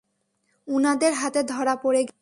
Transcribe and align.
উনাদের 0.67 1.13
হাতে 1.13 1.41
ধরা 1.43 1.75
পড়ে 1.75 2.01
গেছি। 2.01 2.15